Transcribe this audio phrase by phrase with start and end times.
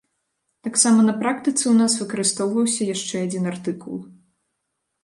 [0.67, 3.97] Таксама на практыцы ў нас выкарыстоўваўся яшчэ адзін артыкул.